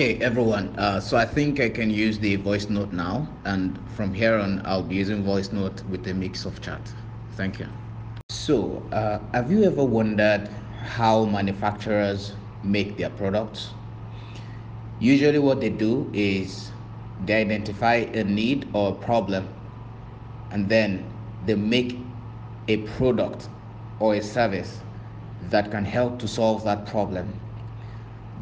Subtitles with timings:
[0.00, 0.74] Okay, everyone.
[0.78, 4.62] Uh, so I think I can use the voice note now, and from here on,
[4.64, 6.90] I'll be using voice note with a mix of chat.
[7.32, 7.68] Thank you.
[8.30, 10.48] So, uh, have you ever wondered
[10.82, 12.32] how manufacturers
[12.62, 13.74] make their products?
[15.00, 16.72] Usually, what they do is
[17.18, 19.50] they identify a need or a problem,
[20.50, 21.12] and then
[21.44, 21.94] they make
[22.68, 23.50] a product
[23.98, 24.80] or a service
[25.42, 27.38] that can help to solve that problem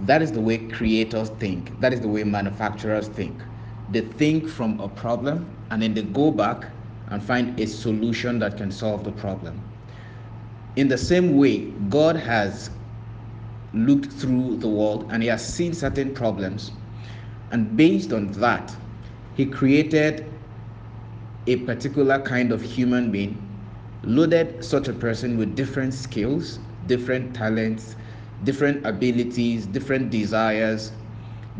[0.02, 1.78] that is the way creators think.
[1.80, 3.42] That is the way manufacturers think.
[3.88, 6.66] They think from a problem and then they go back
[7.08, 9.60] and find a solution that can solve the problem.
[10.76, 12.70] In the same way, God has
[13.72, 16.72] looked through the world and he has seen certain problems.
[17.50, 18.74] And based on that,
[19.34, 20.32] he created
[21.46, 23.42] a particular kind of human being,
[24.02, 27.96] loaded such a person with different skills, different talents,
[28.42, 30.92] different abilities, different desires,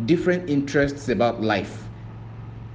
[0.05, 1.89] different interests about life,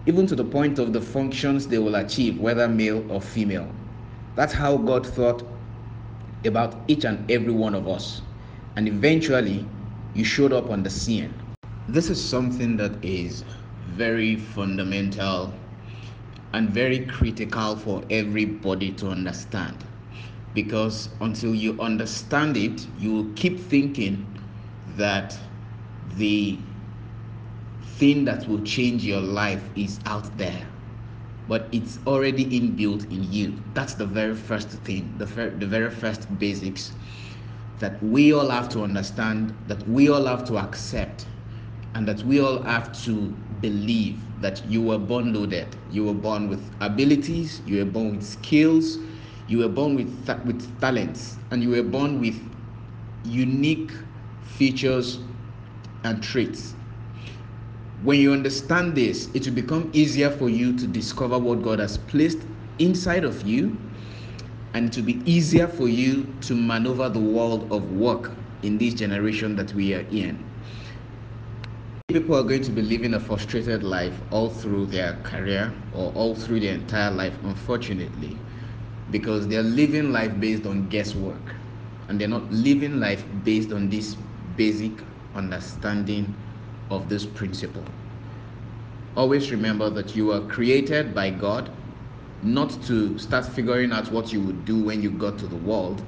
[0.05, 3.73] even to the point of the functions they will achieve, whether male or female.
[4.35, 5.43] That's how God thought
[6.45, 8.21] about each and every one of us.
[8.75, 9.69] And eventually,
[10.13, 11.41] you showed up on the scene.
[11.87, 13.45] This is something that is
[13.85, 15.53] very fundamental
[16.53, 19.85] and very critical for everybody to understand
[20.53, 24.25] because until you understand it, you will keep thinking
[24.97, 25.37] that
[26.15, 26.59] the
[27.81, 30.65] thing that will change your life is out there.
[31.47, 33.61] But it's already inbuilt in you.
[33.73, 36.93] That's the very first thing the, fir- the very first basics
[37.79, 41.27] that we all have to understand that we all have to accept
[41.93, 43.29] and that we all have to
[43.61, 45.75] believe that you were born loaded.
[45.89, 48.97] You were born with abilities you were born with skills
[49.53, 52.35] you were born with, th- with talents and you were born with
[53.23, 53.91] unique
[54.41, 55.19] features
[56.03, 56.73] and traits.
[58.01, 61.99] When you understand this, it will become easier for you to discover what God has
[61.99, 62.39] placed
[62.79, 63.77] inside of you,
[64.73, 68.31] and it will be easier for you to maneuver the world of work
[68.63, 70.49] in this generation that we are in.
[72.07, 76.35] People are going to be living a frustrated life all through their career or all
[76.35, 78.39] through their entire life, unfortunately
[79.13, 81.53] because they're living life based on guesswork
[82.07, 84.17] and they're not living life based on this
[84.57, 84.91] basic
[85.35, 86.35] understanding
[86.89, 87.85] of this principle.
[89.15, 91.69] Always remember that you were created by God
[92.41, 96.03] not to start figuring out what you would do when you got to the world,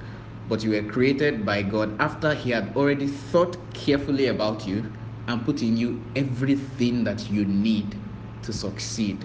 [0.49, 4.91] but you were created by God after He had already thought carefully about you
[5.27, 7.99] and put in you everything that you need
[8.41, 9.23] to succeed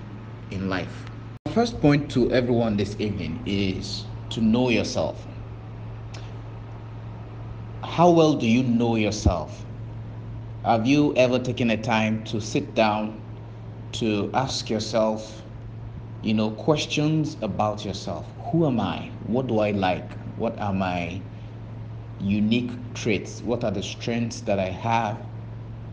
[0.50, 1.09] in life.
[1.54, 5.26] First point to everyone this evening is to know yourself.
[7.82, 9.64] How well do you know yourself?
[10.64, 13.20] Have you ever taken a time to sit down
[13.94, 15.42] to ask yourself,
[16.22, 18.26] you know, questions about yourself?
[18.52, 19.10] Who am I?
[19.26, 20.08] What do I like?
[20.36, 21.20] What are my
[22.20, 23.42] unique traits?
[23.42, 25.16] What are the strengths that I have?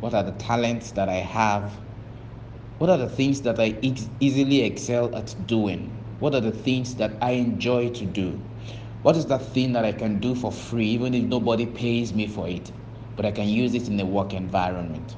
[0.02, 1.74] What are the talents that I have?
[2.80, 3.76] What are the things that I
[4.20, 5.90] easily excel at doing?
[6.20, 8.40] What are the things that I enjoy to do?
[9.02, 12.28] What is that thing that I can do for free, even if nobody pays me
[12.28, 12.72] for it,
[13.16, 15.16] but I can use it in the work environment?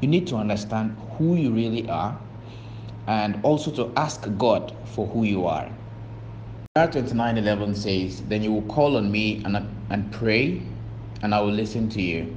[0.00, 2.18] You need to understand who you really are
[3.06, 5.70] and also to ask God for who you are.
[6.76, 9.56] Isaiah 29 11 says, Then you will call on me and,
[9.90, 10.62] and pray,
[11.22, 12.36] and I will listen to you.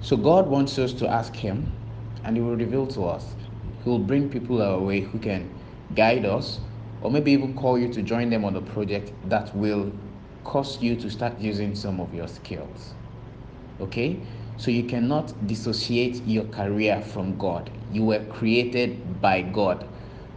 [0.00, 1.72] So God wants us to ask Him,
[2.24, 3.34] and He will reveal to us.
[3.82, 5.50] He will bring people our way who can
[5.94, 6.60] guide us
[7.02, 9.90] or maybe even call you to join them on a project that will
[10.44, 12.94] cause you to start using some of your skills.
[13.80, 14.20] Okay?
[14.56, 17.70] So you cannot dissociate your career from God.
[17.92, 19.88] You were created by God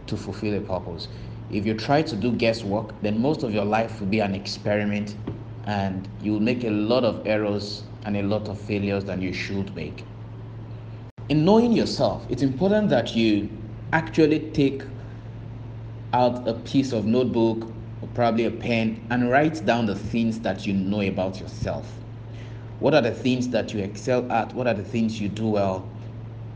[0.08, 1.06] to fulfill a purpose.
[1.50, 5.16] If you try to do guesswork, then most of your life will be an experiment
[5.66, 9.32] and you will make a lot of errors and a lot of failures that you
[9.32, 10.04] should make
[11.28, 13.48] in knowing yourself, it's important that you
[13.92, 14.82] actually take
[16.12, 17.64] out a piece of notebook
[18.00, 21.92] or probably a pen and write down the things that you know about yourself.
[22.78, 24.54] What are the things that you excel at?
[24.54, 25.88] What are the things you do well?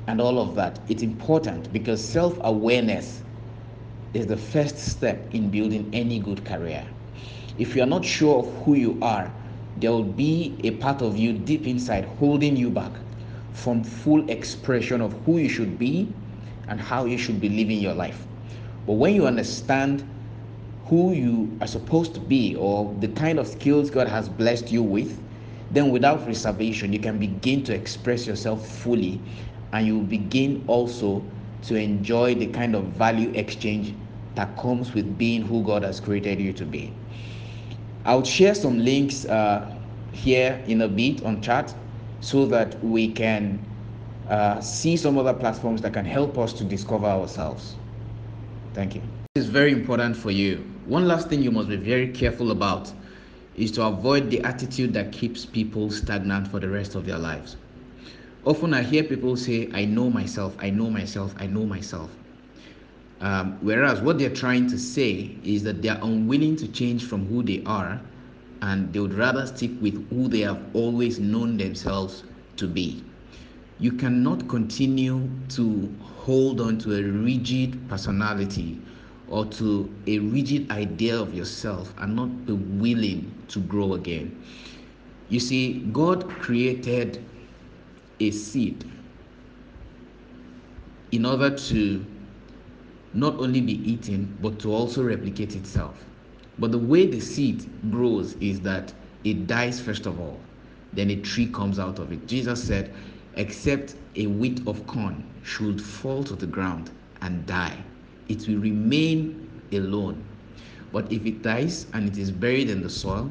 [0.06, 0.78] And all of that.
[0.88, 3.22] It's important because self awareness
[4.14, 6.86] is the first step in building any good career.
[7.58, 9.32] If you are not sure of who you are,
[9.76, 12.92] there will be a part of you deep inside holding you back
[13.52, 16.12] from full expression of who you should be
[16.68, 18.26] and how you should be living your life.
[18.86, 20.04] But when you understand
[20.86, 24.82] who you are supposed to be or the kind of skills God has blessed you
[24.82, 25.20] with,
[25.70, 29.20] then without reservation, you can begin to express yourself fully
[29.72, 31.22] and you begin also
[31.62, 33.94] to enjoy the kind of value exchange
[34.34, 36.92] that comes with being who God has created you to be.
[38.04, 39.76] I'll share some links uh,
[40.12, 41.74] here in a bit on chat
[42.20, 43.66] so that we can
[44.28, 47.76] uh, see some other platforms that can help us to discover ourselves.
[48.74, 49.02] Thank you.
[49.34, 50.58] This is very important for you.
[50.86, 52.92] One last thing you must be very careful about
[53.54, 57.56] is to avoid the attitude that keeps people stagnant for the rest of their lives.
[58.44, 62.10] Often I hear people say, I know myself, I know myself, I know myself.
[63.20, 67.26] Um, whereas what they're trying to say is that they are unwilling to change from
[67.26, 68.00] who they are
[68.62, 72.24] and they would rather stick with who they have always known themselves
[72.56, 73.02] to be.
[73.78, 78.80] You cannot continue to hold on to a rigid personality
[79.28, 84.42] or to a rigid idea of yourself and not be willing to grow again.
[85.28, 87.24] You see, God created
[88.18, 88.84] a seed
[91.12, 92.04] in order to
[93.14, 96.04] not only be eaten but to also replicate itself.
[96.60, 98.92] But the way the seed grows is that
[99.24, 100.38] it dies first of all,
[100.92, 102.26] then a tree comes out of it.
[102.28, 102.92] Jesus said,
[103.36, 106.90] Except a wheat of corn should fall to the ground
[107.22, 107.82] and die,
[108.28, 110.22] it will remain alone.
[110.92, 113.30] But if it dies and it is buried in the soil,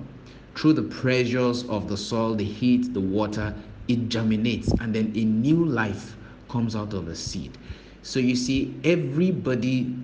[0.56, 3.54] through the pressures of the soil, the heat, the water,
[3.88, 6.18] it germinates and then a new life
[6.50, 7.58] comes out of the seed.
[8.02, 9.96] So you see, everybody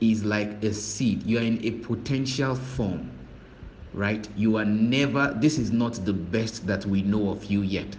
[0.00, 1.22] is like a seed.
[1.24, 3.10] You are in a potential form,
[3.92, 4.28] right?
[4.36, 7.96] You are never, this is not the best that we know of you yet.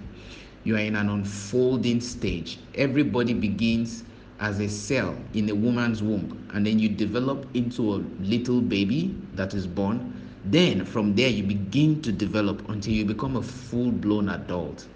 [0.63, 2.59] You are in an unfolding stage.
[2.75, 4.03] Everybody begins
[4.39, 9.15] as a cell in a woman's womb, and then you develop into a little baby
[9.35, 10.13] that is born.
[10.45, 14.87] Then from there, you begin to develop until you become a full blown adult.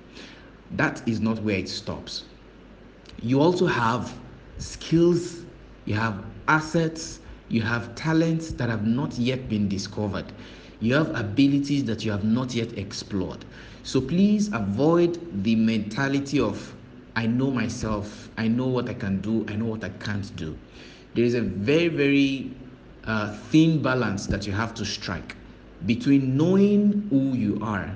[0.72, 2.24] That is not where it stops.
[3.22, 4.14] You also have
[4.58, 5.44] skills,
[5.85, 7.19] you have assets,
[7.50, 10.25] you have talents that have not yet been discovered.
[10.80, 13.45] You have abilities that you have not yet explored.
[13.83, 16.74] So please avoid the mentality of,
[17.15, 20.57] I know myself, I know what I can do, I know what I can't do.
[21.13, 22.51] There is a very, very
[23.06, 25.35] uh, thin balance that you have to strike
[25.85, 27.95] between knowing who you are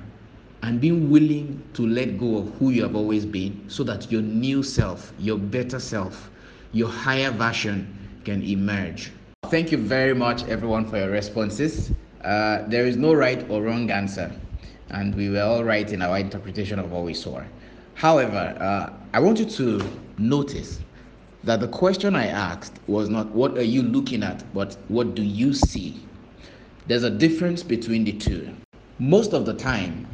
[0.62, 4.22] and being willing to let go of who you have always been so that your
[4.22, 6.30] new self, your better self,
[6.72, 9.10] your higher version can emerge.
[9.46, 11.92] Thank you very much, everyone, for your responses.
[12.22, 14.30] Uh, there is no right or wrong answer,
[14.90, 17.42] and we were all right in our interpretation of what we saw.
[17.94, 19.88] However, uh, I want you to
[20.18, 20.80] notice
[21.44, 25.22] that the question I asked was not what are you looking at, but what do
[25.22, 26.00] you see?
[26.86, 28.54] There's a difference between the two.
[28.98, 30.06] Most of the time,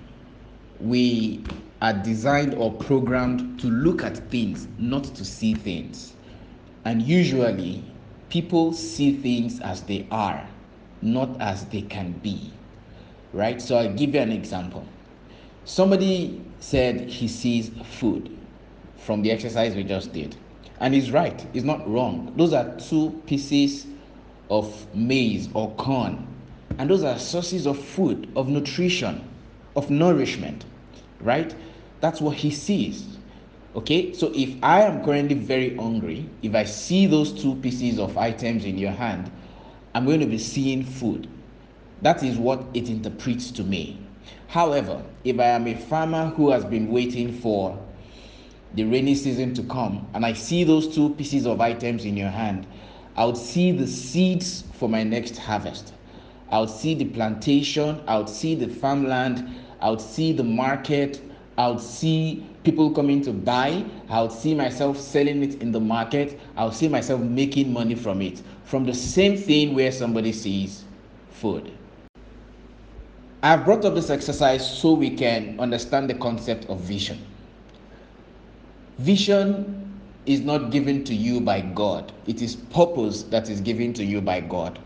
[0.81, 1.43] we
[1.83, 6.14] are designed or programmed to look at things, not to see things.
[6.85, 7.85] And usually,
[8.29, 10.47] people see things as they are,
[11.03, 12.53] not as they can be.
[13.33, 13.61] Right?
[13.61, 14.87] So I'll give you an example.
[15.65, 18.37] Somebody said he sees food
[18.97, 20.37] from the exercise we just did.
[20.81, 22.33] And he's right, he's not wrong.
[22.37, 23.87] Those are two pieces
[24.51, 26.27] of maize or corn.
[26.79, 29.29] And those are sources of food, of nutrition
[29.77, 30.65] of nourishment,
[31.21, 31.55] right?
[32.01, 33.19] That's what he sees.
[33.77, 38.17] Okay, so if I am currently very hungry, if I see those two pieces of
[38.17, 39.33] items in your hand,
[39.95, 41.29] I'm going to be seeing food.
[42.01, 43.99] That is what it interprets to me.
[44.47, 47.77] However, if I am a farmer who has been waiting for
[48.75, 52.29] the rainy season to come and I see those two pieces of items in your
[52.29, 52.69] hand,
[53.17, 55.95] I would see the seeds for my next harvest.
[56.51, 59.49] I would see the plantation, I would see the farmland,
[59.81, 61.21] I would see the market,
[61.57, 65.81] I would see people coming to buy, I would see myself selling it in the
[65.81, 68.43] market, I would see myself making money from it.
[68.65, 70.85] From the same thing where somebody sees
[71.31, 71.71] food.
[73.43, 77.19] I've brought up this exercise so we can understand the concept of vision.
[78.99, 84.05] Vision is not given to you by God, it is purpose that is given to
[84.05, 84.79] you by God.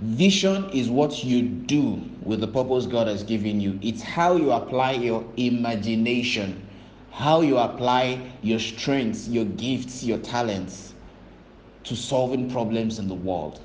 [0.00, 3.78] Vision is what you do with the purpose God has given you.
[3.80, 6.66] It's how you apply your imagination,
[7.12, 10.94] how you apply your strengths, your gifts, your talents
[11.84, 13.60] to solving problems in the world.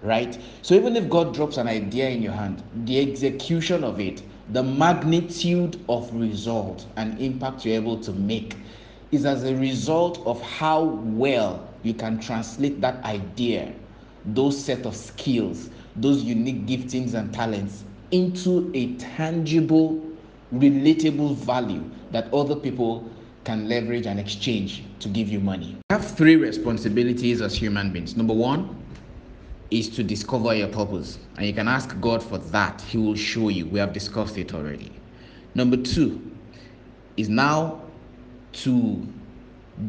[0.00, 0.40] Right?
[0.62, 4.22] So even if God drops an idea in your hand, the execution of it,
[4.52, 8.54] the magnitude of result and impact you're able to make
[9.10, 13.72] is as a result of how well you can translate that idea
[14.26, 20.10] those set of skills, those unique giftings and talents into a tangible,
[20.54, 23.10] relatable value that other people
[23.44, 25.70] can leverage and exchange to give you money.
[25.90, 28.16] You have three responsibilities as human beings.
[28.16, 28.76] Number one
[29.70, 32.80] is to discover your purpose, and you can ask God for that.
[32.82, 33.66] He will show you.
[33.66, 34.92] We have discussed it already.
[35.54, 36.30] Number two
[37.16, 37.82] is now
[38.52, 39.06] to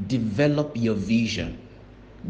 [0.08, 1.60] develop your vision.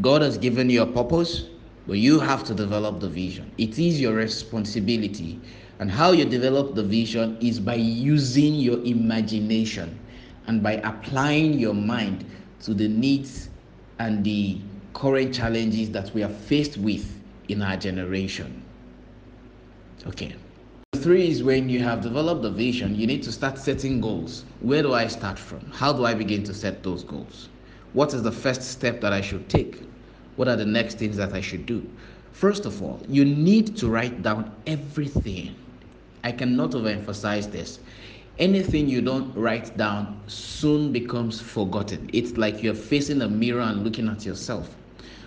[0.01, 1.45] God has given you a purpose,
[1.87, 3.51] but you have to develop the vision.
[3.57, 5.39] It is your responsibility.
[5.79, 9.99] And how you develop the vision is by using your imagination
[10.47, 12.25] and by applying your mind
[12.61, 13.49] to the needs
[13.99, 14.59] and the
[14.93, 18.63] current challenges that we are faced with in our generation.
[20.05, 20.35] Okay.
[20.95, 24.45] Three is when you have developed the vision, you need to start setting goals.
[24.61, 25.59] Where do I start from?
[25.71, 27.49] How do I begin to set those goals?
[27.93, 29.81] What is the first step that I should take?
[30.35, 31.87] What are the next things that I should do?
[32.31, 35.55] First of all, you need to write down everything.
[36.23, 37.79] I cannot overemphasize this.
[38.39, 42.09] Anything you don't write down soon becomes forgotten.
[42.13, 44.75] It's like you're facing a mirror and looking at yourself.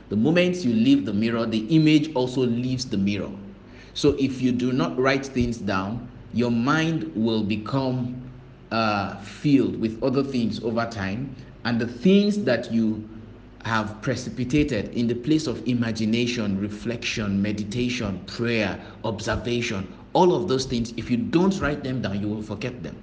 [0.09, 3.31] The moment you leave the mirror, the image also leaves the mirror.
[3.95, 8.21] So if you do not write things down, your mind will become
[8.71, 11.35] uh, filled with other things over time,
[11.65, 13.09] and the things that you
[13.67, 20.93] have precipitated in the place of imagination, reflection, meditation, prayer, observation, all of those things,
[20.97, 22.97] if you don't write them down, you will forget them.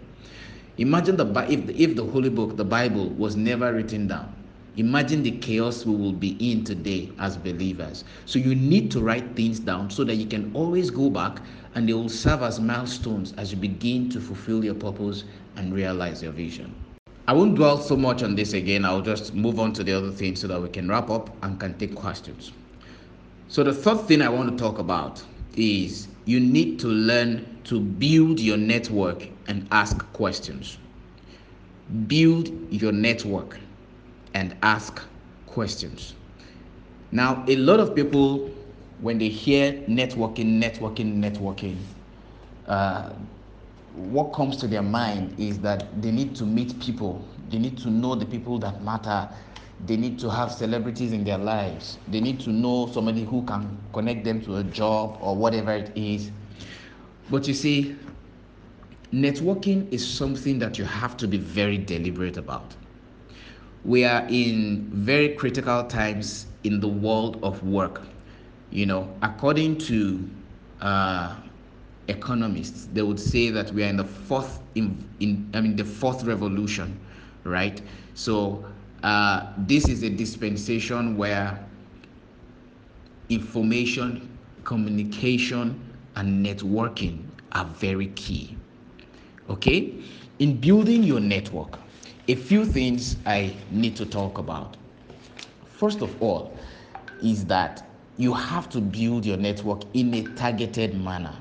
[0.78, 4.34] Imagine the if the, if the Holy Book, the Bible, was never written down
[4.76, 8.04] Imagine the chaos we will be in today as believers.
[8.26, 11.44] So you need to write things down so that you can always go back
[11.76, 15.26] and they will serve as milestones as you begin to fulfill your purpose
[15.58, 16.74] and realize your vision.
[17.26, 18.84] I won't dwell so much on this again.
[18.84, 21.58] I'll just move on to the other things so that we can wrap up and
[21.58, 22.52] can take questions.
[23.48, 25.24] So the third thing I want to talk about
[25.56, 30.78] is you need to learn to build your network and ask questions.
[32.08, 33.58] Build your network
[34.34, 35.02] and ask
[35.46, 36.16] questions.
[37.12, 38.50] Now, a lot of people,
[39.00, 41.78] when they hear networking, networking, networking,
[42.68, 43.12] uh,
[43.96, 47.90] what comes to their mind is that they need to meet people, they need to
[47.90, 49.30] know the people that matter,
[49.86, 53.78] they need to have celebrities in their lives, they need to know somebody who can
[53.94, 56.32] connect them to a job or whatever it is.
[57.30, 57.96] But you see,
[59.14, 62.76] networking is something that you have to be very deliberate about
[63.86, 68.02] we are in very critical times in the world of work.
[68.72, 70.30] You know, according to
[70.82, 71.36] uh,
[72.08, 75.86] economists, they would say that we are in the fourth in, in I mean the
[75.86, 77.00] fourth revolution,
[77.44, 77.82] right?
[78.14, 78.66] So
[79.04, 81.60] uh, this is a dispensation where
[83.30, 85.80] information, communication,
[86.16, 88.58] and networking are very key.
[89.50, 90.02] Okay,
[90.40, 91.80] in building your network,
[92.28, 94.78] a few things I need to talk about.
[95.66, 96.58] First of all,
[97.22, 97.86] is that
[98.18, 101.36] you have to build your network in a targeted manner.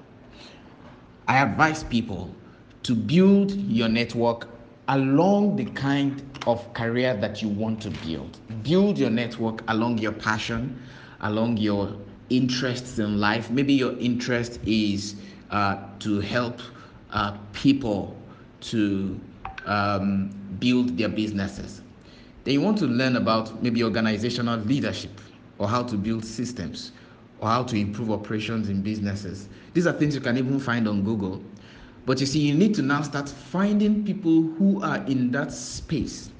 [1.29, 2.35] I advise people
[2.83, 4.49] to build your network
[4.89, 8.39] along the kind of career that you want to build.
[8.63, 10.83] Build your network along your passion,
[11.21, 11.97] along your
[12.31, 13.51] interests in life.
[13.51, 15.17] Maybe your interest is
[15.51, 16.61] uh, to help
[17.11, 18.17] uh, people
[18.63, 19.21] to
[19.67, 21.83] um, build their businesses.
[22.45, 25.21] Then you want to learn about maybe organizational leadership
[25.59, 26.93] or how to build systems
[27.41, 29.49] or how to improve operations in businesses.
[29.75, 31.43] These are things you can even find on Google.
[32.05, 36.31] But you see, you need to now start finding people who are in that space,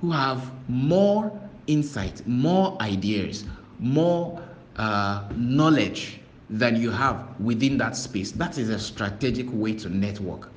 [0.00, 1.32] who have more
[1.66, 3.44] insight, more ideas,
[3.78, 4.42] more
[4.76, 6.20] uh, knowledge
[6.50, 8.32] than you have within that space.
[8.32, 10.50] That is a strategic way to network.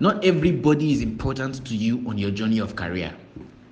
[0.00, 3.14] Not everybody is important to you on your journey of career.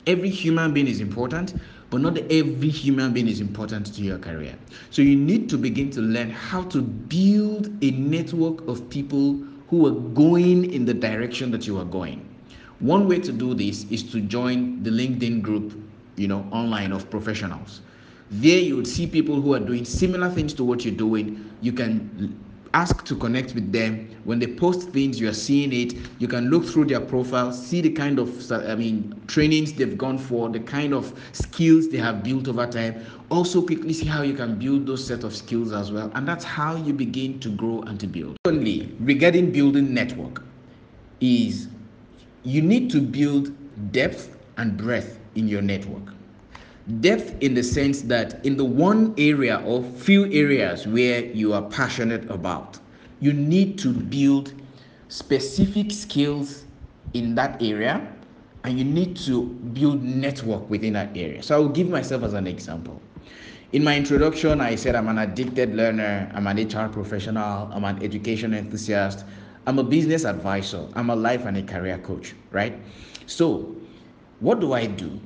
[0.07, 1.55] Every human being is important,
[1.93, 4.57] but not every human being is important to your career.
[4.89, 9.87] So you need to begin to learn how to build a network of people who
[9.87, 12.27] are going in the direction that you are going.
[12.81, 15.79] One way to do this is to join the LinkedIn group,
[16.17, 17.83] you know, online of professionals.
[18.31, 21.45] There you would see people who are doing similar things to what you're doing.
[21.61, 22.43] You can
[22.75, 24.09] ask to connect with them.
[24.25, 25.95] When they post things you are seeing it.
[26.19, 30.19] You can look through their profile see the kind of i mean trainings they've gone
[30.19, 33.05] for the kind of skills they have built over time.
[33.31, 36.11] Also quickly see how you can build those set of skills as well.
[36.15, 38.37] And that's how you begin to grow and to build.
[38.47, 40.43] Secondly, regarding building network
[41.21, 41.69] is
[42.43, 43.53] you need to build
[43.93, 46.13] depth and breadth in your network
[47.01, 51.63] Depth in the sense that in the one area or few areas where you are
[51.63, 52.79] passionate about,
[53.21, 54.53] you need to build
[55.09, 56.65] specific skills
[57.15, 58.05] in that area
[58.65, 61.43] and you need to build network within that area.
[61.43, 63.01] So I will give myself as an example.
[63.73, 68.03] In my introduction, I said I'm an addicted learner, I'm an HR professional, I'm an
[68.03, 69.25] education enthusiast,
[69.67, 72.79] I'm a business advisor, I'm a life and a career coach, right?
[73.27, 73.75] So,
[74.41, 75.21] what do I do?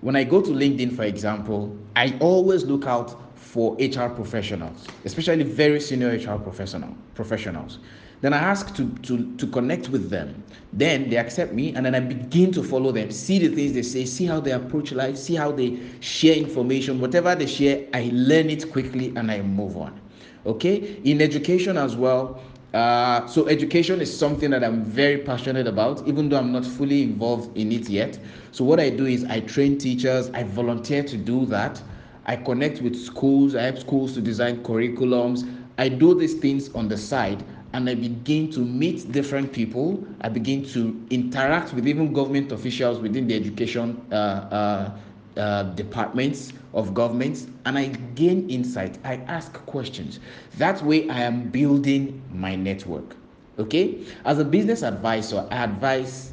[0.00, 5.42] When I go to LinkedIn, for example, I always look out for HR professionals, especially
[5.42, 7.80] very senior HR professional professionals.
[8.20, 10.42] Then I ask to, to, to connect with them.
[10.72, 13.82] Then they accept me, and then I begin to follow them, see the things they
[13.82, 17.00] say, see how they approach life, see how they share information.
[17.00, 20.00] Whatever they share, I learn it quickly and I move on.
[20.46, 21.00] Okay?
[21.04, 22.40] In education as well,
[22.74, 27.02] uh, so education is something that I'm very passionate about, even though I'm not fully
[27.02, 28.18] involved in it yet.
[28.52, 31.82] So what I do is I train teachers, I volunteer to do that.
[32.26, 35.50] I connect with schools, I help schools to design curriculums.
[35.78, 40.06] I do these things on the side and I begin to meet different people.
[40.20, 44.90] I begin to interact with even government officials within the education uh, uh,
[45.38, 48.98] uh, departments of governments, and I gain insight.
[49.04, 50.20] I ask questions.
[50.58, 53.16] That way, I am building my network.
[53.58, 56.32] Okay, as a business advisor, I advise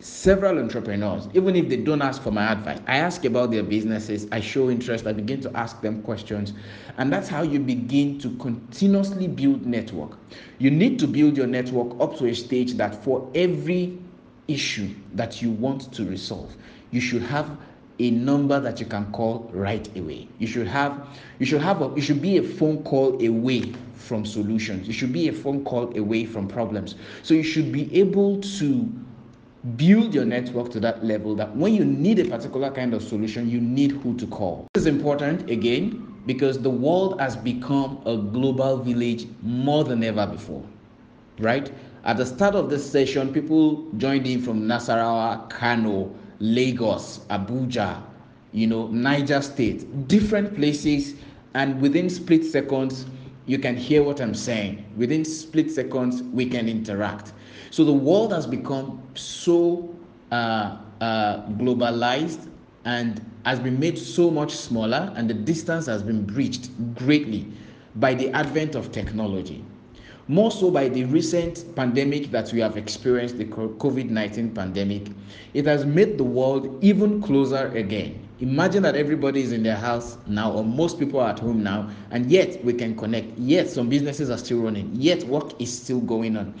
[0.00, 4.28] several entrepreneurs, even if they don't ask for my advice, I ask about their businesses,
[4.30, 6.52] I show interest, I begin to ask them questions,
[6.98, 10.16] and that's how you begin to continuously build network.
[10.58, 13.98] You need to build your network up to a stage that for every
[14.46, 16.54] issue that you want to resolve,
[16.90, 17.58] you should have
[17.98, 20.28] a number that you can call right away.
[20.38, 21.06] You should have
[21.38, 24.86] you should have a you should be a phone call away from solutions.
[24.86, 26.94] You should be a phone call away from problems.
[27.22, 28.92] So you should be able to
[29.76, 33.50] build your network to that level that when you need a particular kind of solution,
[33.50, 34.68] you need who to call.
[34.74, 40.26] This is important again because the world has become a global village more than ever
[40.26, 40.64] before,
[41.38, 41.72] right?
[42.04, 48.02] At the start of this session, people joined in from Nasarawa, Kano, Lagos, Abuja,
[48.52, 51.14] you know, Niger State, different places,
[51.54, 53.06] and within split seconds,
[53.46, 54.84] you can hear what I'm saying.
[54.96, 57.32] Within split seconds, we can interact.
[57.70, 59.94] So the world has become so
[60.30, 62.48] uh, uh, globalized
[62.84, 67.46] and has been made so much smaller, and the distance has been breached greatly
[67.96, 69.64] by the advent of technology.
[70.30, 75.08] More so by the recent pandemic that we have experienced, the COVID 19 pandemic,
[75.54, 78.28] it has made the world even closer again.
[78.40, 81.88] Imagine that everybody is in their house now, or most people are at home now,
[82.10, 83.38] and yet we can connect.
[83.38, 84.90] Yet some businesses are still running.
[84.92, 86.52] Yet work is still going on.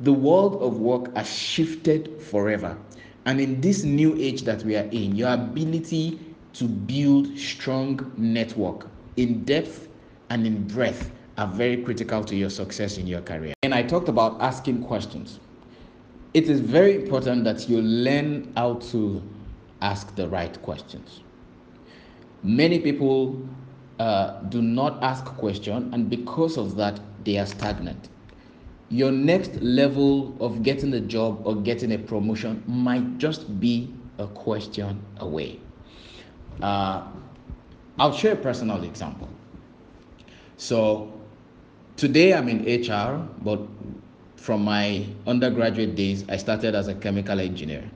[0.00, 2.76] The world of work has shifted forever.
[3.24, 6.20] And in this new age that we are in, your ability
[6.52, 9.88] to build strong network in depth
[10.28, 13.54] and in breadth are very critical to your success in your career.
[13.62, 15.40] And I talked about asking questions.
[16.32, 19.22] It is very important that you learn how to
[19.80, 21.20] ask the right questions.
[22.42, 23.46] Many people
[23.98, 28.08] uh, do not ask questions, and because of that, they are stagnant
[28.94, 34.26] your next level of getting a job or getting a promotion might just be a
[34.28, 35.58] question away.
[36.62, 37.02] Uh,
[37.98, 39.28] I'll share a personal example.
[40.56, 41.12] So,
[41.96, 43.60] today I'm in HR, but
[44.36, 47.90] from my undergraduate days, I started as a chemical engineer.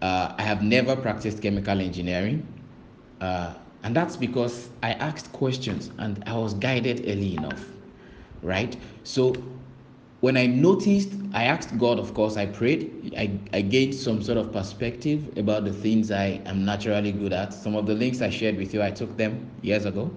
[0.00, 2.46] Uh, I have never practiced chemical engineering,
[3.20, 7.66] uh, and that's because I asked questions and I was guided early enough,
[8.42, 8.76] right?
[9.04, 9.34] So,
[10.20, 13.14] when I noticed, I asked God, of course, I prayed.
[13.16, 17.54] I, I gained some sort of perspective about the things I am naturally good at.
[17.54, 20.10] Some of the links I shared with you, I took them years ago.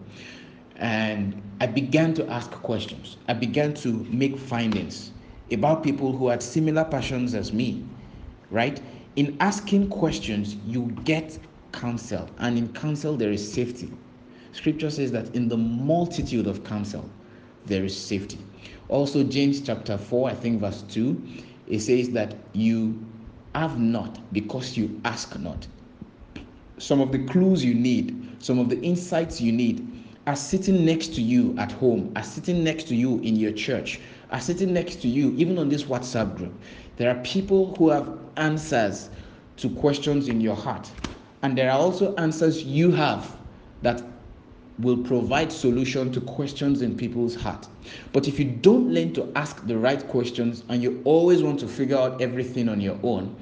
[0.77, 3.17] And I began to ask questions.
[3.27, 5.11] I began to make findings
[5.51, 7.85] about people who had similar passions as me,
[8.49, 8.81] right?
[9.15, 11.37] In asking questions, you get
[11.71, 12.29] counsel.
[12.39, 13.91] And in counsel, there is safety.
[14.51, 17.09] Scripture says that in the multitude of counsel,
[17.65, 18.39] there is safety.
[18.89, 21.21] Also, James chapter 4, I think verse 2,
[21.67, 23.03] it says that you
[23.55, 25.67] have not because you ask not.
[26.77, 29.87] Some of the clues you need, some of the insights you need
[30.25, 33.99] are sitting next to you at home, are sitting next to you in your church,
[34.31, 36.53] are sitting next to you even on this WhatsApp group.
[36.95, 39.09] There are people who have answers
[39.57, 40.89] to questions in your heart,
[41.41, 43.35] and there are also answers you have
[43.81, 44.01] that
[44.79, 47.67] will provide solution to questions in people's heart.
[48.11, 51.67] But if you don't learn to ask the right questions and you always want to
[51.67, 53.35] figure out everything on your own,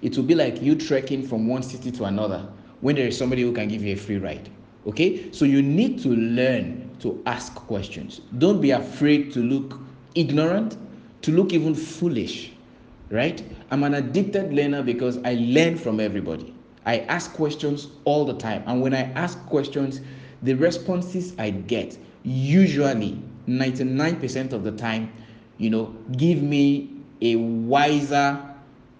[0.00, 2.48] it will be like you trekking from one city to another
[2.80, 4.48] when there is somebody who can give you a free ride.
[4.86, 5.30] Okay?
[5.32, 8.20] So you need to learn to ask questions.
[8.38, 9.78] Don't be afraid to look
[10.14, 10.76] ignorant,
[11.22, 12.52] to look even foolish.
[13.10, 13.42] right?
[13.70, 16.54] I'm an addicted learner because I learn from everybody.
[16.86, 18.62] I ask questions all the time.
[18.66, 20.00] And when I ask questions,
[20.42, 25.12] the responses I get usually 99% of the time,
[25.58, 26.90] you know, give me
[27.20, 28.40] a wiser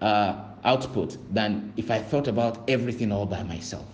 [0.01, 3.85] uh, output than if I thought about everything all by myself.